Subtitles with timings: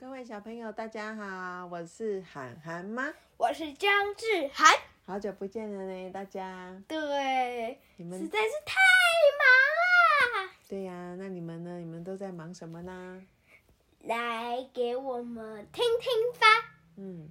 [0.00, 4.72] 各位小朋友，大家好，我是涵涵妈，我是张志涵。
[5.04, 6.80] 好久不见了呢，大家。
[6.86, 8.76] 对，你们实在是太
[9.40, 10.52] 忙了。
[10.68, 11.80] 对呀、那你们呢？
[11.80, 13.20] 你们都在忙什么呢？
[14.02, 16.46] 来给我们听听吧。
[16.94, 17.28] 嗯，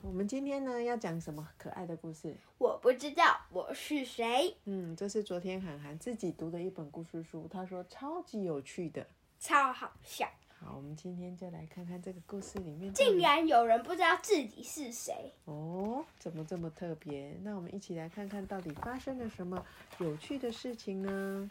[0.00, 2.36] 我们今天呢要讲什么可爱的故事？
[2.58, 9.06] 我不知道我是谁，嗯，这是昨天涵涵自己读的一本故事书，他说超级有趣的。
[9.38, 10.28] 超好笑。
[10.64, 15.32] 好，我们今天就来看看这个故事里面竟然有人不知道自己是谁。
[15.44, 17.36] 哦，怎么这么特别？
[17.42, 19.64] 那我们一起来看看到底发生了什么
[19.98, 21.50] 有趣的事情呢？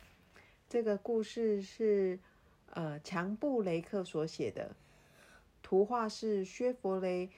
[0.69, 2.17] 这个故事是
[2.69, 4.73] 呃强布雷克所写的，
[5.61, 7.29] 图画是薛佛雷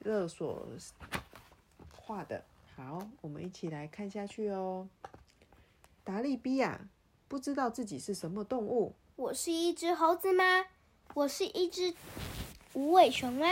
[0.00, 0.68] 勒所
[1.96, 2.44] 画的。
[2.76, 4.86] 好，我们一起来看下去哦。
[6.04, 6.88] 达利比亚
[7.26, 10.66] 不知道自己是什么动物，我是一只猴子吗？
[11.14, 11.92] 我是一只
[12.72, 13.46] 无尾熊吗？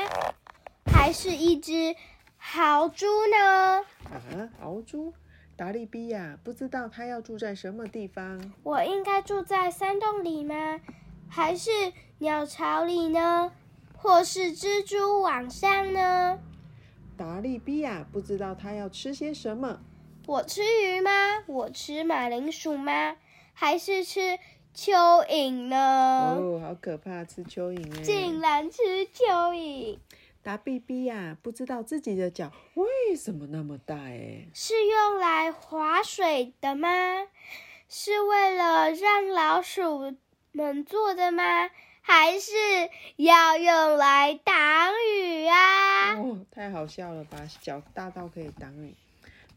[0.87, 1.95] 还是一只
[2.39, 3.85] 豪猪呢？
[4.05, 5.13] 啊，豪猪。
[5.57, 8.55] 达利比亚不知道他要住在什么地方。
[8.63, 10.81] 我应该住在山洞里吗？
[11.29, 11.71] 还是
[12.19, 13.53] 鸟巢里呢？
[13.95, 16.39] 或是蜘蛛网上呢？
[17.15, 19.81] 达利比亚不知道他要吃些什么。
[20.25, 21.11] 我吃鱼吗？
[21.47, 23.17] 我吃马铃薯吗？
[23.53, 24.39] 还是吃
[24.75, 26.37] 蚯蚓呢？
[26.39, 28.03] 哦，好可怕，吃蚯蚓哎！
[28.03, 29.99] 竟然吃蚯蚓，
[30.43, 34.47] 达比比亚不知道自己的脚为什么那么大哎。
[34.55, 36.89] 是用来划水的吗？
[37.89, 40.15] 是为了让老鼠
[40.53, 41.43] 们做的吗？
[42.03, 42.53] 还是
[43.17, 44.55] 要用来挡
[45.17, 46.17] 雨啊？
[46.17, 47.39] 哦，太好笑了吧！
[47.61, 48.95] 脚大到可以挡雨。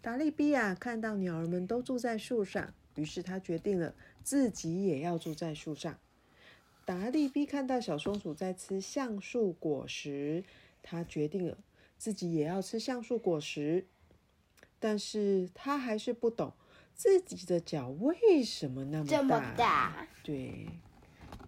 [0.01, 5.97] 达利比亚看到鸟儿们都住在树上，于是他决定了自己也要住在树上。
[6.85, 10.43] 达利比看到小松鼠在吃橡树果实，
[10.81, 11.57] 他决定了
[11.97, 13.87] 自己也要吃橡树果实。
[14.79, 16.51] 但是他还是不懂
[16.93, 19.17] 自己的脚为什么那么大。
[19.17, 20.67] 这么大，对，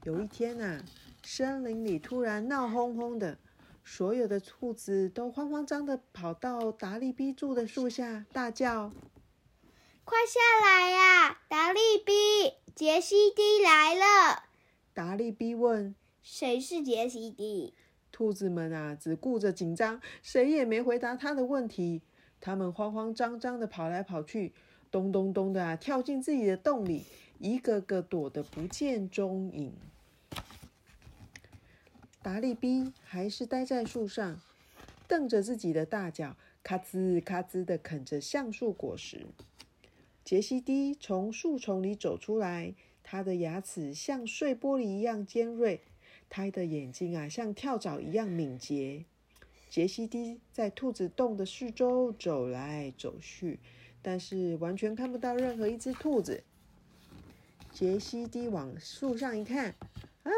[0.04, 0.86] 有一天啊，
[1.22, 3.38] 森林里突然闹哄哄的，
[3.84, 8.90] 所有的兔子都慌慌张的跑到达利比住的树下，大叫
[10.06, 11.05] 快下来呀、
[12.76, 14.50] 杰西迪来了。
[14.94, 17.74] ：“达利比问谁是杰西迪？
[18.12, 22.02] 兔子们啊，只顾着紧张，谁也没回答他的问题。
[22.42, 24.52] 他们慌慌张张的跑来跑去，
[24.92, 27.06] 咚咚咚的啊，跳进自己的洞里，
[27.40, 29.74] 一个个躲得不见踪影。
[32.22, 34.42] 达利比还是待在树上，
[35.08, 39.26] 瞪着自己的大脚，咔吱咔吱的啃着橡树果实。
[40.26, 45.82] 杰西迪从树丛里走出来，他的牙齿像碎玻璃一样尖锐，
[46.32, 49.06] 他的眼睛啊像跳蚤一样敏捷。
[49.70, 53.60] 杰西迪在兔子洞的四周走来走去，
[54.02, 56.44] 但是完全看不到任何一只兔子。
[57.72, 59.76] 杰西迪往树上一看，
[60.24, 60.32] 啊，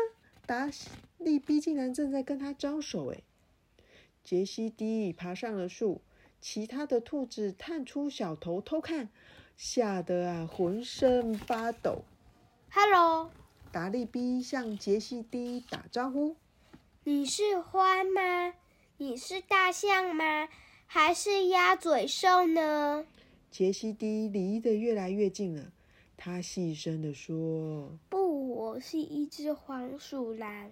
[0.45, 0.69] 达
[1.17, 3.13] 利比竟然正在跟他招手！
[3.13, 3.21] 哎，
[4.21, 6.01] 杰西迪爬上了树，
[6.41, 9.07] 其他的兔子探出小头偷看，
[9.57, 12.03] 吓得啊浑身发抖。
[12.69, 13.31] Hello，
[13.71, 16.35] 达利比向杰西迪打招呼。
[17.03, 18.53] 你是獾吗？
[18.97, 20.47] 你是大象吗？
[20.85, 23.07] 还是鸭嘴兽呢？
[23.49, 25.71] 杰西迪离得越来越近了，
[26.15, 30.69] 他细声地说不，我是一只黄鼠狼。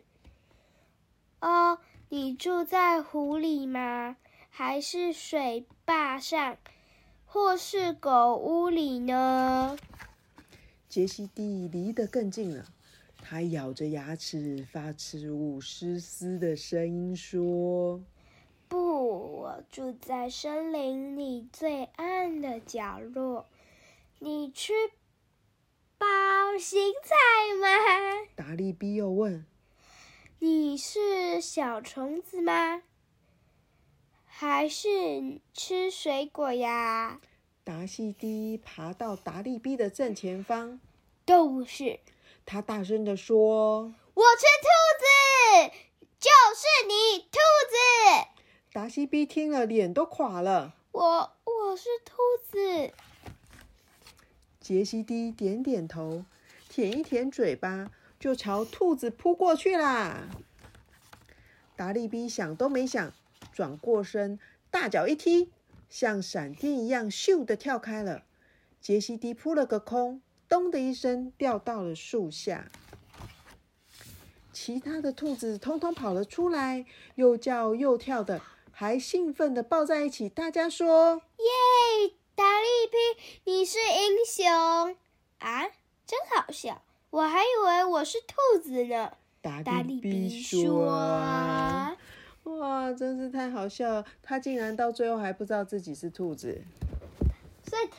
[1.41, 1.79] 哦，
[2.09, 4.17] 你住在湖里吗？
[4.51, 6.57] 还是水坝上，
[7.35, 9.77] 或是狗屋里呢
[10.87, 12.63] ？：“杰西蒂离得更近了。”
[13.21, 18.01] 他咬着牙齿，发出嘶嘶的声音说
[18.69, 23.47] 不，我住在森林里最暗的角落。
[24.19, 24.71] 你吃
[25.97, 26.07] 包
[26.57, 29.45] 心菜吗？：“达利比又问，
[30.39, 32.83] 你是小虫子吗？
[34.37, 37.21] 还是吃水果呀？
[37.63, 40.81] 达西迪爬到达利比的正前方，
[41.23, 42.01] 都是。
[42.45, 43.83] 他大声地说
[44.13, 44.67] 我吃兔
[44.99, 45.71] 子，
[46.19, 47.37] 就是你，兔
[47.71, 48.27] 子。
[48.73, 50.75] ：‘达西比听了，脸都垮了。
[50.91, 52.91] 我我是兔子。’
[54.59, 56.25] 杰西迪点点头，
[56.67, 57.89] 舔一舔嘴巴，
[58.19, 60.27] 就朝兔子扑过去啦。
[61.77, 63.13] 达利比想都没想，
[63.55, 64.37] 转过身，
[64.69, 65.49] 大脚一踢，
[65.89, 68.23] 像闪电一样咻的跳开了。
[68.81, 72.69] 杰西迪扑了个空，咚的一声掉到了树下。
[74.51, 76.85] 其他的兔子通通跑了出来，
[77.15, 78.41] 又叫又跳的，
[78.71, 80.27] 还兴奋的抱在一起。
[80.27, 82.97] 大家说：“耶，达利皮，
[83.45, 84.97] 你是英雄
[85.39, 85.63] 啊！
[86.05, 90.89] 真好笑，我还以为我是兔子呢。”达利比说
[92.65, 94.05] ：“哇，真是太好笑了！
[94.23, 96.63] 他竟然到最后还不知道自己是兔子。”
[97.63, 97.89] 所以，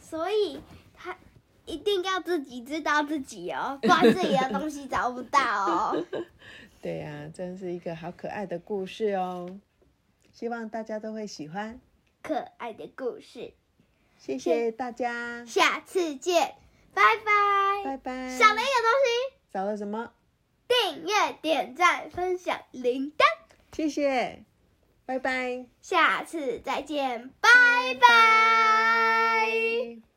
[0.00, 0.60] 所以
[0.94, 1.16] 他
[1.64, 6.06] 一定要自己知道自己哦，不然自己的东西找不到哦。
[6.82, 9.58] 对呀，真是一个好可爱的故事哦，
[10.32, 11.80] 希望大家都会喜欢
[12.22, 13.54] 可爱的故事。
[14.18, 16.54] 谢谢大家，下次见，
[16.92, 18.38] 拜拜，拜拜。
[18.38, 20.12] 少了一个东西，少了什么？
[20.68, 23.39] 订阅、点赞、分享铃铛。
[23.72, 24.44] 谢谢。
[25.06, 27.48] 拜拜，下次再见，拜
[28.00, 29.48] 拜。